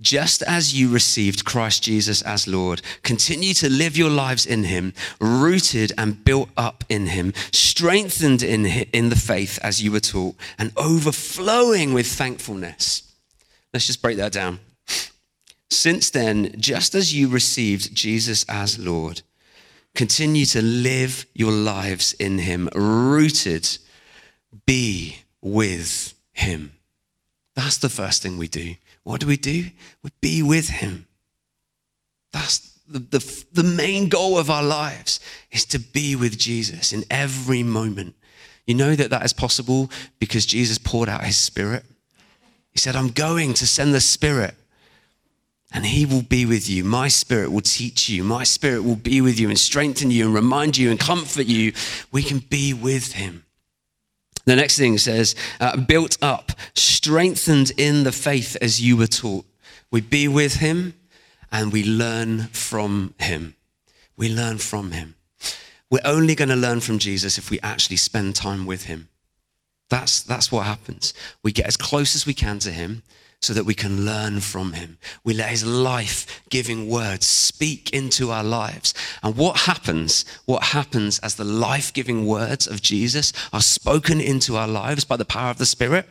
[0.00, 4.94] just as you received Christ Jesus as Lord, continue to live your lives in Him,
[5.20, 10.36] rooted and built up in Him, strengthened in, in the faith as you were taught,
[10.58, 13.02] and overflowing with thankfulness.
[13.72, 14.60] Let's just break that down.
[15.70, 19.22] Since then, just as you received Jesus as Lord,
[19.94, 23.78] continue to live your lives in Him, rooted,
[24.64, 26.72] be with Him.
[27.54, 28.74] That's the first thing we do.
[29.02, 29.66] What do we do?
[30.02, 31.06] We be with Him.
[32.32, 35.18] That's the, the, the main goal of our lives
[35.50, 38.14] is to be with Jesus in every moment.
[38.66, 41.84] You know that that is possible because Jesus poured out His Spirit.
[42.70, 44.54] He said, I'm going to send the Spirit
[45.72, 46.84] and He will be with you.
[46.84, 48.24] My Spirit will teach you.
[48.24, 51.72] My Spirit will be with you and strengthen you and remind you and comfort you.
[52.12, 53.46] We can be with Him.
[54.46, 59.44] The next thing says, uh, built up, strengthened in the faith as you were taught.
[59.90, 60.94] We be with him
[61.50, 63.56] and we learn from him.
[64.16, 65.16] We learn from him.
[65.90, 69.08] We're only going to learn from Jesus if we actually spend time with him.
[69.88, 71.12] That's, that's what happens.
[71.42, 73.02] We get as close as we can to him
[73.46, 74.98] so that we can learn from him.
[75.22, 78.92] We let his life giving words speak into our lives.
[79.22, 80.24] And what happens?
[80.46, 85.16] What happens as the life giving words of Jesus are spoken into our lives by
[85.16, 86.08] the power of the Spirit?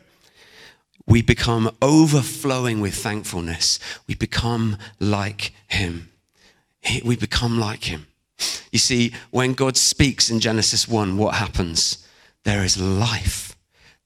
[1.06, 3.78] We become overflowing with thankfulness.
[4.08, 6.10] We become like him.
[7.04, 8.08] We become like him.
[8.72, 12.08] You see, when God speaks in Genesis 1, what happens?
[12.46, 13.55] There is life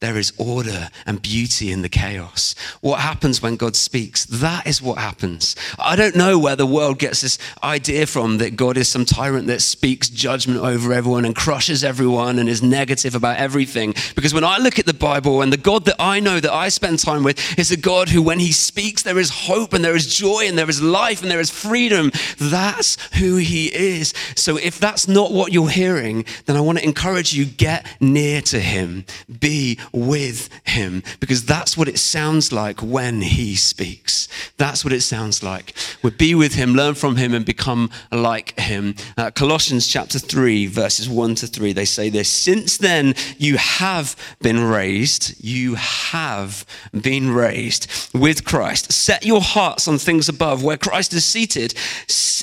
[0.02, 2.56] there is order and beauty in the chaos.
[2.80, 4.24] What happens when God speaks?
[4.26, 5.58] That is what happens.
[5.78, 9.48] I don't know where the world gets this idea from that God is some tyrant
[9.48, 13.94] that speaks judgment over everyone and crushes everyone and is negative about everything.
[14.16, 16.70] Because when I look at the Bible and the God that I know that I
[16.70, 19.98] spend time with is a God who, when he speaks, there is hope and there
[19.98, 22.14] is joy and there is life and there is freedom.
[22.38, 24.14] That's who he is.
[24.36, 28.42] So if that's not what you're hearing, then I want to encourage you get near
[28.44, 29.04] to him.
[29.42, 34.28] Be with him because that's what it sounds like when he speaks.
[34.58, 35.74] That's what it sounds like.
[36.02, 38.96] We be with him, learn from him, and become like him.
[39.18, 44.16] Uh, Colossians chapter 3, verses 1 to 3, they say this Since then you have
[44.42, 48.92] been raised, you have been raised with Christ.
[48.92, 51.74] Set your hearts on things above where Christ is seated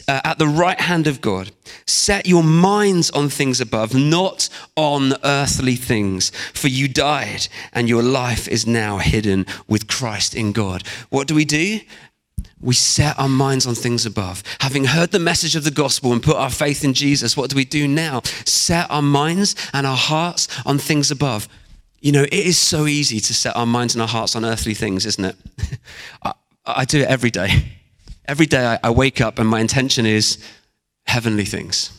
[0.09, 1.51] uh, at the right hand of God.
[1.87, 6.31] Set your minds on things above, not on earthly things.
[6.53, 7.36] For you died,
[7.73, 10.87] and your life is now hidden with Christ in God.
[11.11, 11.81] What do we do?
[12.61, 14.43] We set our minds on things above.
[14.61, 17.57] Having heard the message of the gospel and put our faith in Jesus, what do
[17.57, 18.23] we do now?
[18.45, 21.49] Set our minds and our hearts on things above.
[22.01, 24.75] You know, it is so easy to set our minds and our hearts on earthly
[24.75, 25.37] things, isn't it?
[26.23, 26.33] I,
[26.65, 27.73] I, do it every day.
[28.27, 30.39] Every day I, I wake up and my intention is
[31.07, 31.91] heavenly things.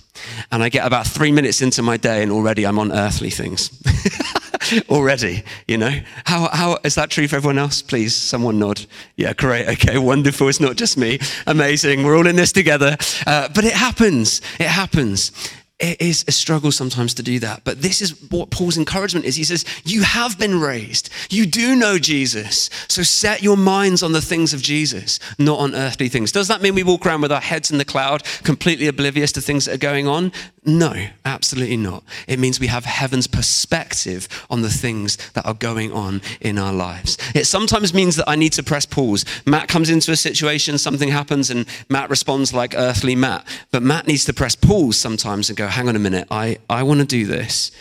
[0.51, 3.69] And I get about three minutes into my day and already I'm on earthly things.
[4.89, 5.99] already, you know?
[6.25, 7.81] How, how is that true for everyone else?
[7.81, 8.85] Please, someone nod.
[9.15, 9.67] Yeah, great.
[9.67, 10.47] Okay, wonderful.
[10.47, 11.19] It's not just me.
[11.45, 12.03] Amazing.
[12.03, 12.97] We're all in this together.
[13.25, 14.41] Uh, but it happens.
[14.59, 15.31] It happens
[15.79, 17.63] it is a struggle sometimes to do that.
[17.63, 19.35] But this is what Paul's encouragement is.
[19.35, 21.11] He says, You have been raised.
[21.29, 22.71] You do know Jesus.
[22.87, 26.31] So set your minds on the things of Jesus, not on earthly things.
[26.31, 29.41] Does that mean we walk around with our heads in the cloud, completely oblivious to
[29.41, 30.31] things that are going on?
[30.65, 32.03] No, absolutely not.
[32.27, 36.73] It means we have heaven's perspective on the things that are going on in our
[36.73, 37.17] lives.
[37.35, 39.23] It sometimes means that I need to press pause.
[39.45, 43.47] Matt comes into a situation, something happens, and Matt responds like earthly Matt.
[43.71, 46.83] But Matt needs to press pause sometimes and go, hang on a minute, I, I
[46.83, 47.71] want to do this.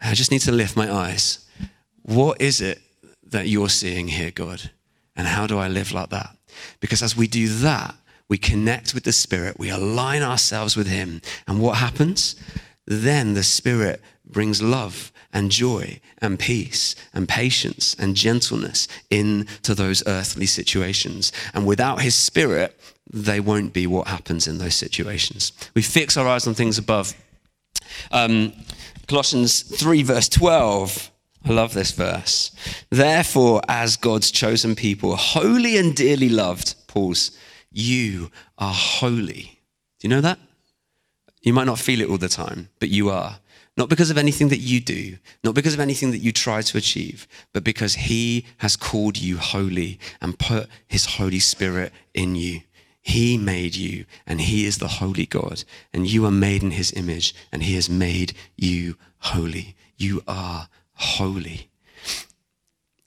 [0.00, 1.46] I just need to lift my eyes.
[2.02, 2.80] What is it
[3.24, 4.70] that you're seeing here, God?
[5.16, 6.36] And how do I live like that?
[6.80, 7.94] Because as we do that,
[8.28, 11.20] we connect with the Spirit, we align ourselves with Him.
[11.46, 12.36] And what happens?
[12.86, 20.02] Then the Spirit brings love and joy and peace and patience and gentleness into those
[20.06, 21.32] earthly situations.
[21.52, 22.78] And without His Spirit,
[23.12, 25.52] they won't be what happens in those situations.
[25.74, 27.14] We fix our eyes on things above.
[28.12, 28.52] Um,
[29.08, 31.10] Colossians 3, verse 12.
[31.46, 32.52] I love this verse.
[32.90, 37.36] Therefore, as God's chosen people, holy and dearly loved, pause,
[37.72, 39.60] you are holy.
[39.98, 40.38] Do you know that?
[41.42, 43.38] You might not feel it all the time, but you are.
[43.76, 46.76] Not because of anything that you do, not because of anything that you try to
[46.76, 52.60] achieve, but because He has called you holy and put His Holy Spirit in you.
[53.02, 56.92] He made you, and He is the holy God, and you are made in His
[56.92, 59.74] image, and He has made you holy.
[59.96, 61.68] You are holy,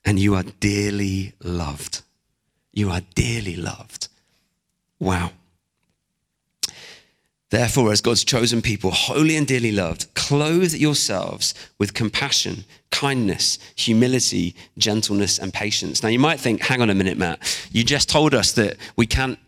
[0.04, 2.02] and you are dearly loved.
[2.72, 4.08] You are dearly loved.
[4.98, 5.30] Wow.
[7.50, 14.56] Therefore, as God's chosen people, holy and dearly loved, clothe yourselves with compassion, kindness, humility,
[14.76, 16.02] gentleness, and patience.
[16.02, 19.06] Now, you might think, hang on a minute, Matt, you just told us that we
[19.06, 19.38] can't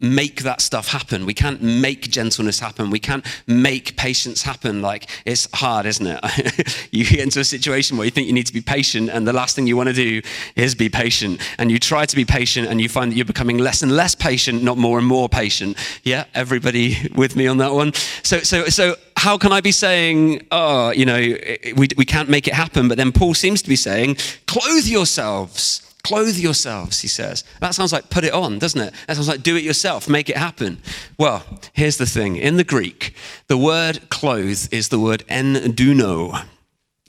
[0.00, 1.24] make that stuff happen.
[1.24, 2.90] We can't make gentleness happen.
[2.90, 4.82] We can't make patience happen.
[4.82, 6.88] Like, it's hard, isn't it?
[6.92, 9.32] you get into a situation where you think you need to be patient, and the
[9.32, 10.20] last thing you want to do
[10.54, 11.40] is be patient.
[11.58, 14.14] And you try to be patient, and you find that you're becoming less and less
[14.14, 15.76] patient, not more and more patient.
[16.02, 17.94] Yeah, everybody with me on that one?
[18.22, 22.46] So, so, so, how can I be saying, oh, you know, we, we can't make
[22.46, 22.86] it happen?
[22.86, 27.42] But then Paul seems to be saying, clothe yourselves Clothe yourselves, he says.
[27.60, 28.94] That sounds like put it on, doesn't it?
[29.08, 30.78] That sounds like do it yourself, make it happen.
[31.18, 33.12] Well, here's the thing in the Greek,
[33.48, 36.32] the word clothe is the word enduno.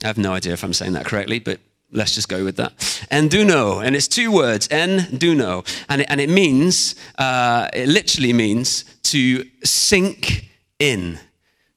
[0.02, 1.60] I have no idea if I'm saying that correctly, but
[1.92, 2.76] let's just go with that.
[3.12, 8.84] Enduno, and it's two words, enduno, and it, and it means, uh, it literally means
[9.04, 10.48] to sink
[10.80, 11.20] in.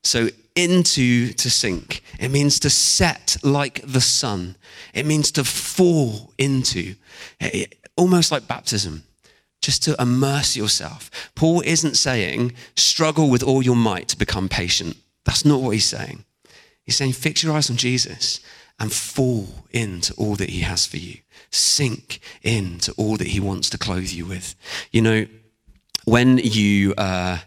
[0.03, 2.03] So into to sink.
[2.19, 4.55] It means to set like the sun.
[4.93, 6.95] It means to fall into,
[7.95, 9.03] almost like baptism,
[9.61, 11.09] just to immerse yourself.
[11.35, 14.97] Paul isn't saying struggle with all your might to become patient.
[15.23, 16.25] That's not what he's saying.
[16.83, 18.41] He's saying fix your eyes on Jesus
[18.79, 21.19] and fall into all that he has for you.
[21.51, 24.55] Sink into all that he wants to clothe you with.
[24.91, 25.25] You know,
[26.05, 26.93] when you.
[26.97, 27.39] Uh,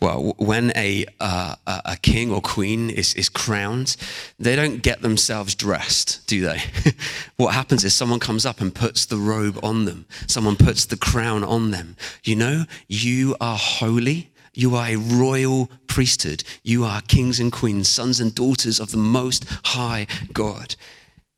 [0.00, 3.96] well, when a, uh, a king or queen is, is crowned,
[4.38, 6.62] they don't get themselves dressed, do they?
[7.36, 10.96] what happens is someone comes up and puts the robe on them, someone puts the
[10.96, 11.96] crown on them.
[12.24, 14.30] You know, you are holy.
[14.52, 16.42] You are a royal priesthood.
[16.64, 20.74] You are kings and queens, sons and daughters of the Most High God.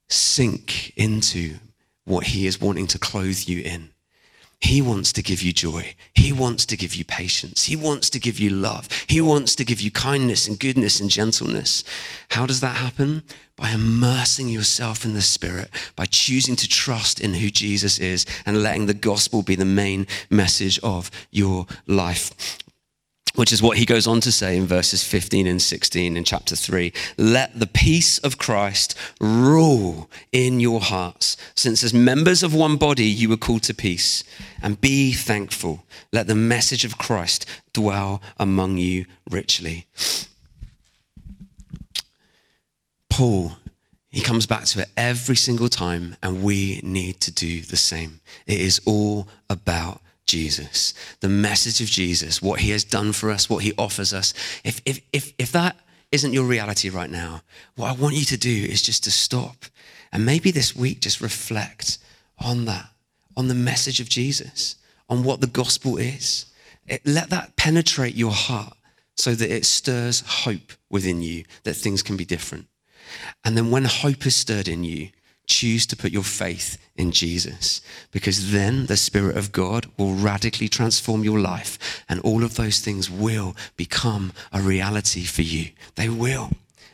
[0.08, 1.56] Sink into
[2.04, 3.91] what He is wanting to clothe you in.
[4.62, 5.94] He wants to give you joy.
[6.14, 7.64] He wants to give you patience.
[7.64, 8.88] He wants to give you love.
[9.08, 11.82] He wants to give you kindness and goodness and gentleness.
[12.30, 13.24] How does that happen?
[13.56, 18.62] By immersing yourself in the Spirit, by choosing to trust in who Jesus is and
[18.62, 22.61] letting the gospel be the main message of your life
[23.34, 26.56] which is what he goes on to say in verses 15 and 16 in chapter
[26.56, 26.92] 3.
[27.16, 33.06] Let the peace of Christ rule in your hearts, since as members of one body
[33.06, 34.24] you were called to peace,
[34.62, 35.84] and be thankful.
[36.12, 39.86] Let the message of Christ dwell among you richly.
[43.08, 43.52] Paul,
[44.08, 48.20] he comes back to it every single time, and we need to do the same.
[48.46, 50.02] It is all about
[50.32, 54.32] Jesus, the message of Jesus, what he has done for us, what he offers us.
[54.64, 55.76] If, if, if, if that
[56.10, 57.42] isn't your reality right now,
[57.76, 59.66] what I want you to do is just to stop
[60.10, 61.98] and maybe this week just reflect
[62.38, 62.88] on that,
[63.36, 64.76] on the message of Jesus,
[65.06, 66.46] on what the gospel is.
[66.86, 68.74] It, let that penetrate your heart
[69.14, 72.68] so that it stirs hope within you that things can be different.
[73.44, 75.10] And then when hope is stirred in you,
[75.46, 77.80] choose to put your faith in Jesus
[78.10, 82.80] because then the Spirit of God will radically transform your life and all of those
[82.80, 85.70] things will become a reality for you.
[85.96, 86.50] They will.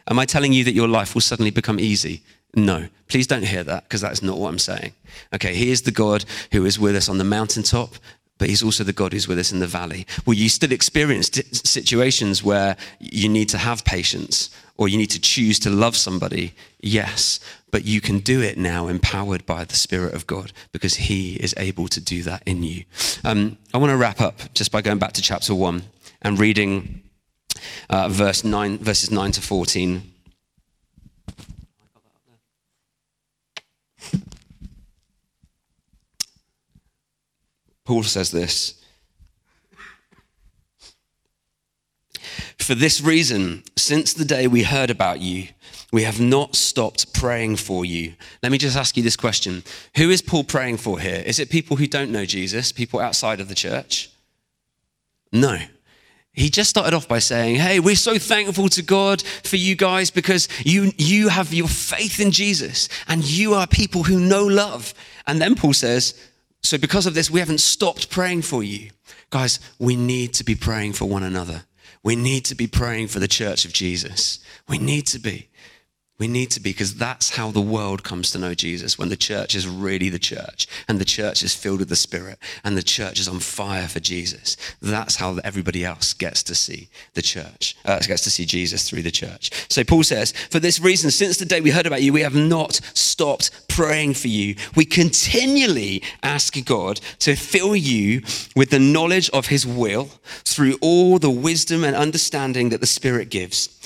[0.08, 2.22] Am I telling you that your life will suddenly become easy?
[2.54, 2.88] No.
[3.08, 4.92] Please don't hear that because that's not what I'm saying.
[5.34, 7.94] Okay, He is the God who is with us on the mountaintop.
[8.38, 10.06] But he's also the God who's with us in the valley.
[10.24, 15.20] Will you still experience situations where you need to have patience or you need to
[15.20, 16.54] choose to love somebody?
[16.80, 17.40] Yes
[17.70, 21.54] but you can do it now empowered by the Spirit of God because He is
[21.56, 22.84] able to do that in you.
[23.24, 25.82] Um, I want to wrap up just by going back to chapter 1
[26.22, 27.02] and reading
[27.90, 30.12] uh, verse 9, verses 9 to 14.
[37.84, 38.74] Paul says this.
[42.58, 45.48] For this reason, since the day we heard about you,
[45.92, 48.14] we have not stopped praying for you.
[48.42, 49.62] Let me just ask you this question
[49.96, 51.22] Who is Paul praying for here?
[51.24, 54.10] Is it people who don't know Jesus, people outside of the church?
[55.32, 55.58] No.
[56.32, 60.10] He just started off by saying, Hey, we're so thankful to God for you guys
[60.10, 64.94] because you, you have your faith in Jesus and you are people who know love.
[65.26, 66.14] And then Paul says,
[66.62, 68.90] So because of this, we haven't stopped praying for you.
[69.30, 71.64] Guys, we need to be praying for one another.
[72.02, 74.38] We need to be praying for the church of Jesus.
[74.68, 75.48] We need to be.
[76.18, 79.16] We need to be because that's how the world comes to know Jesus when the
[79.16, 82.82] church is really the church and the church is filled with the Spirit and the
[82.82, 84.56] church is on fire for Jesus.
[84.82, 89.02] That's how everybody else gets to see the church, uh, gets to see Jesus through
[89.02, 89.52] the church.
[89.70, 92.34] So Paul says, For this reason, since the day we heard about you, we have
[92.34, 94.56] not stopped praying for you.
[94.74, 98.22] We continually ask God to fill you
[98.56, 100.10] with the knowledge of his will
[100.44, 103.77] through all the wisdom and understanding that the Spirit gives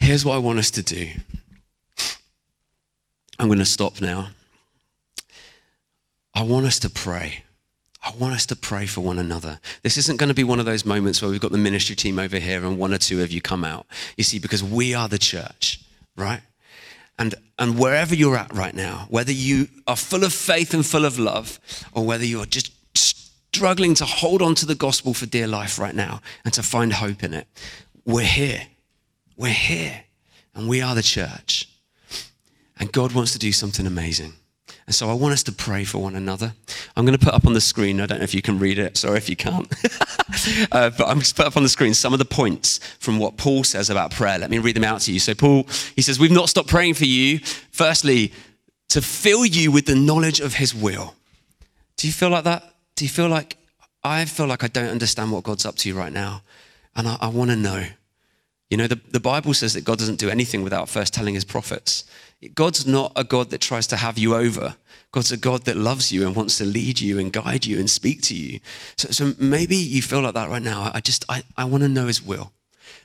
[0.00, 1.08] Here's what I want us to do.
[3.38, 4.30] I'm going to stop now.
[6.34, 7.44] I want us to pray.
[8.02, 9.60] I want us to pray for one another.
[9.82, 12.18] This isn't going to be one of those moments where we've got the ministry team
[12.18, 13.86] over here and one or two of you come out.
[14.16, 15.80] You see, because we are the church,
[16.16, 16.40] right?
[17.18, 21.04] And, and wherever you're at right now, whether you are full of faith and full
[21.04, 21.60] of love,
[21.92, 25.94] or whether you're just struggling to hold on to the gospel for dear life right
[25.94, 27.46] now and to find hope in it,
[28.06, 28.62] we're here.
[29.40, 30.04] We're here
[30.54, 31.66] and we are the church.
[32.78, 34.34] And God wants to do something amazing.
[34.84, 36.52] And so I want us to pray for one another.
[36.94, 38.78] I'm going to put up on the screen, I don't know if you can read
[38.78, 39.66] it, sorry if you can't.
[40.72, 43.38] uh, but I'm to put up on the screen some of the points from what
[43.38, 44.38] Paul says about prayer.
[44.38, 45.18] Let me read them out to you.
[45.18, 45.66] So, Paul,
[45.96, 47.38] he says, We've not stopped praying for you.
[47.70, 48.34] Firstly,
[48.90, 51.14] to fill you with the knowledge of his will.
[51.96, 52.74] Do you feel like that?
[52.94, 53.56] Do you feel like,
[54.04, 56.42] I feel like I don't understand what God's up to right now?
[56.94, 57.86] And I, I want to know.
[58.70, 61.44] You know, the, the Bible says that God doesn't do anything without first telling his
[61.44, 62.04] prophets.
[62.54, 64.76] God's not a God that tries to have you over.
[65.12, 67.90] God's a God that loves you and wants to lead you and guide you and
[67.90, 68.60] speak to you.
[68.96, 70.90] So, so maybe you feel like that right now.
[70.94, 72.52] I just, I, I want to know his will.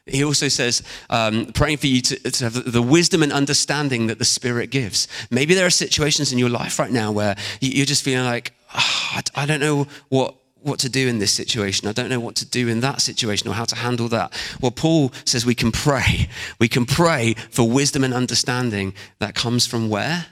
[0.05, 4.19] He also says, um, praying for you to, to, have the wisdom and understanding that
[4.19, 5.07] the Spirit gives.
[5.31, 9.19] Maybe there are situations in your life right now where you're just feeling like, oh,
[9.33, 10.35] I don't know what
[10.65, 11.87] what to do in this situation.
[11.87, 14.33] I don't know what to do in that situation or how to handle that.
[14.61, 16.27] Well, Paul says we can pray.
[16.59, 20.25] We can pray for wisdom and understanding that comes from where?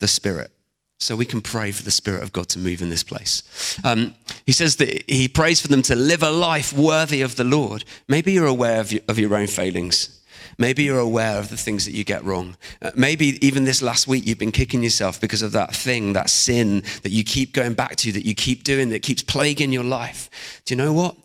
[0.00, 0.50] The Spirit.
[0.98, 3.42] So we can pray for the Spirit of God to move in this place.
[3.84, 4.14] Um,
[4.46, 7.84] he says that he prays for them to live a life worthy of the Lord.
[8.08, 10.20] Maybe you're aware of your, of your own failings.
[10.58, 12.56] Maybe you're aware of the things that you get wrong.
[12.82, 16.30] Uh, maybe even this last week you've been kicking yourself because of that thing, that
[16.30, 19.84] sin that you keep going back to, that you keep doing, that keeps plaguing your
[19.84, 20.62] life.
[20.64, 21.16] Do you know what?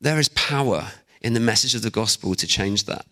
[0.00, 0.88] There is power
[1.20, 3.04] in the message of the gospel to change that.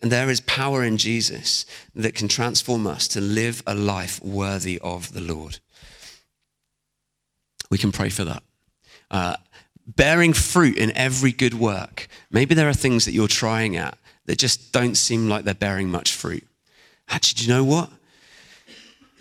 [0.00, 4.78] And there is power in Jesus that can transform us to live a life worthy
[4.80, 5.58] of the Lord.
[7.70, 8.42] We can pray for that.
[9.10, 9.36] Uh,
[9.86, 12.08] bearing fruit in every good work.
[12.30, 15.90] Maybe there are things that you're trying at that just don't seem like they're bearing
[15.90, 16.46] much fruit.
[17.08, 17.90] Actually, do you know what?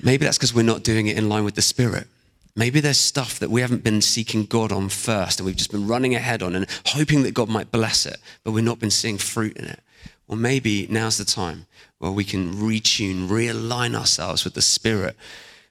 [0.02, 2.08] Maybe that's because we're not doing it in line with the Spirit.
[2.56, 5.88] Maybe there's stuff that we haven't been seeking God on first, and we've just been
[5.88, 9.18] running ahead on and hoping that God might bless it, but we've not been seeing
[9.18, 9.80] fruit in it.
[10.28, 11.66] Or maybe now's the time
[11.98, 15.16] where we can retune, realign ourselves with the Spirit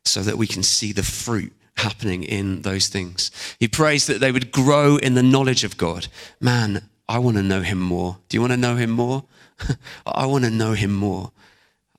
[0.05, 3.31] so that we can see the fruit happening in those things.
[3.59, 6.09] He prays that they would grow in the knowledge of God.
[6.41, 8.19] Man, I want to know him more.
[8.29, 9.25] Do you want to know him more?
[10.07, 11.33] I want to know him more.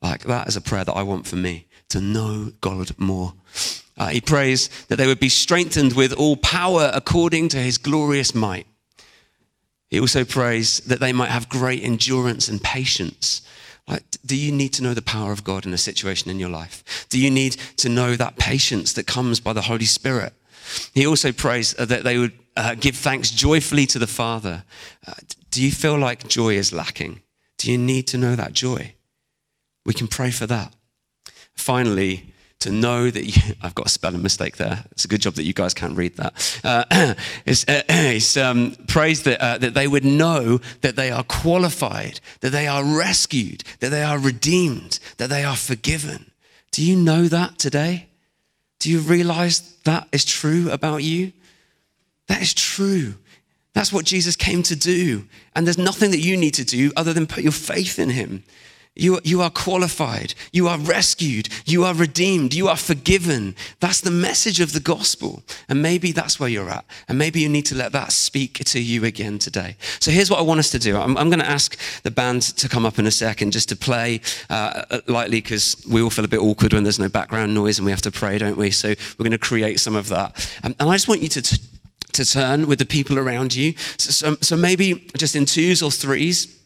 [0.02, 3.34] Like that is a prayer that I want for me to know God more.
[3.96, 8.34] Uh, he prays that they would be strengthened with all power according to his glorious
[8.34, 8.66] might.
[9.90, 13.44] He also prays that they might have great endurance and patience.
[13.88, 16.50] Like, do you need to know the power of God in a situation in your
[16.50, 17.06] life?
[17.10, 20.34] Do you need to know that patience that comes by the Holy Spirit?
[20.94, 24.64] He also prays that they would uh, give thanks joyfully to the Father.
[25.06, 25.14] Uh,
[25.52, 27.22] do you feel like joy is lacking?
[27.58, 28.96] Do you need to know that joy?
[29.86, 30.74] We can pray for that.
[31.56, 32.34] Finally,
[32.64, 34.86] to know that you, I've got a spelling mistake there.
[34.92, 36.62] It's a good job that you guys can't read that.
[36.64, 37.14] Uh,
[37.46, 42.20] it's, uh, it's um, praise that, uh, that they would know that they are qualified,
[42.42, 46.32] that they are rescued, that they are redeemed, that they are forgiven.
[46.72, 48.08] Do you know that today?
[48.84, 51.32] Do you realize that is true about you?
[52.28, 53.14] That is true.
[53.72, 55.26] That's what Jesus came to do.
[55.56, 58.44] And there's nothing that you need to do other than put your faith in him.
[58.96, 60.36] You, you are qualified.
[60.52, 61.50] You are rescued.
[61.66, 62.54] You are redeemed.
[62.54, 63.56] You are forgiven.
[63.80, 65.42] That's the message of the gospel.
[65.68, 66.86] And maybe that's where you're at.
[67.08, 69.78] And maybe you need to let that speak to you again today.
[70.00, 70.96] So here's what I want us to do.
[70.96, 73.76] I'm, I'm going to ask the band to come up in a second just to
[73.76, 74.22] play
[74.52, 77.86] uh, lightly because we all feel a bit awkward when there's no background noise and
[77.86, 78.70] we have to pray, don't we?
[78.70, 80.50] So we're going to create some of that.
[80.64, 81.42] Um, and I just want you to.
[81.42, 81.58] T-
[82.14, 83.74] to turn with the people around you.
[83.98, 86.63] So, so, so maybe just in twos or threes,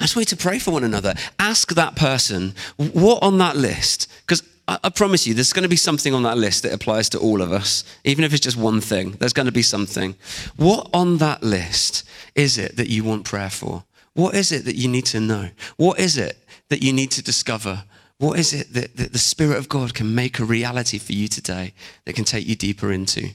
[0.00, 1.14] I just want you to pray for one another.
[1.38, 4.08] Ask that person, what on that list?
[4.20, 7.08] Because I, I, promise you, there's going to be something on that list that applies
[7.10, 7.84] to all of us.
[8.04, 10.14] Even if it's just one thing, there's going to be something.
[10.56, 13.84] What on that list is it that you want prayer for?
[14.14, 15.50] What is it that you need to know?
[15.76, 16.38] What is it
[16.68, 17.84] that you need to discover?
[18.18, 21.28] What is it that, that the Spirit of God can make a reality for you
[21.28, 21.72] today
[22.04, 23.30] that can take you deeper into?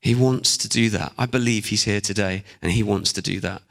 [0.00, 1.12] He wants to do that.
[1.18, 3.62] I believe He's here today and He wants to do that.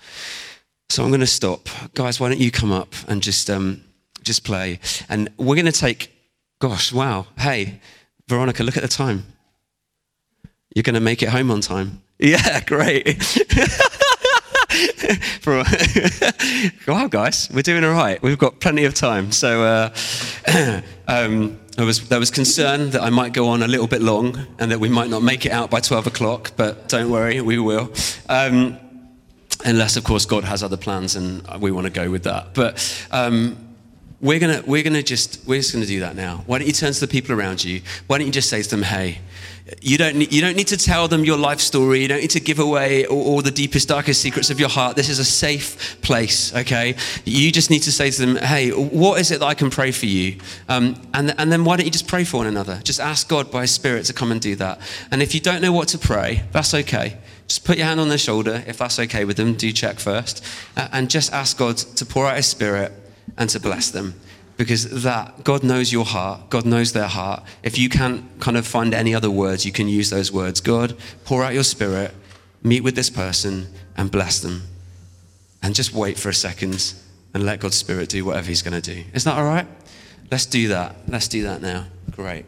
[0.90, 1.70] So I'm going to stop.
[1.94, 3.84] Guys, why don't you come up and just, um,
[4.24, 4.80] just play?
[5.08, 6.12] And we're going to take,
[6.58, 7.28] gosh, wow.
[7.38, 7.80] Hey,
[8.28, 9.26] Veronica, look at the time.
[10.76, 12.02] You're going to make it home on time.
[12.22, 13.08] Yeah, great.
[16.86, 18.22] wow, guys, we're doing all right.
[18.22, 19.32] We've got plenty of time.
[19.32, 24.02] So uh, um, was, there was concern that I might go on a little bit
[24.02, 27.40] long and that we might not make it out by 12 o'clock, but don't worry,
[27.40, 27.94] we will.
[28.28, 28.78] Um,
[29.66, 32.54] unless, of course, God has other plans and we want to go with that.
[32.54, 33.58] But um,
[34.22, 36.44] we're gonna we're gonna just we're just gonna do that now.
[36.46, 37.82] Why don't you turn to the people around you?
[38.08, 39.20] Why don't you just say to them, "Hey,
[39.82, 42.02] you don't need, you don't need to tell them your life story.
[42.02, 44.96] You don't need to give away all, all, the deepest, darkest secrets of your heart.
[44.96, 46.96] This is a safe place, okay?
[47.26, 49.92] You just need to say to them, hey, what is it that I can pray
[49.92, 50.40] for you?
[50.68, 52.82] Um, and, and then why don't you just pray for one another?
[52.84, 54.80] Just ask God by His Spirit to come and do that.
[55.12, 57.18] And if you don't know what to pray, that's okay.
[57.50, 60.46] Just put your hand on their shoulder, if that's okay with them, do check first.
[60.78, 62.94] And just ask God to pour out His Spirit
[63.38, 64.14] and to bless them
[64.56, 67.44] because that God knows your heart, God knows their heart.
[67.64, 70.60] If you can't kind of find any other words, you can use those words.
[70.60, 72.14] God, pour out your spirit,
[72.62, 74.64] meet with this person, and bless them.
[75.64, 76.94] And just wait for a second
[77.34, 79.06] and let God's spirit do whatever He's going to do.
[79.14, 79.66] Is that all right?
[80.30, 80.98] Let's do that.
[81.08, 81.86] Let's do that now.
[82.12, 82.46] Great.